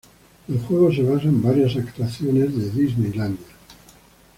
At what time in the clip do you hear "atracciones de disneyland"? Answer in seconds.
1.75-3.37